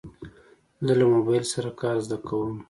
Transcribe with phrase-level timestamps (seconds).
[0.85, 2.51] زه له موبایل سره کار زده کوم.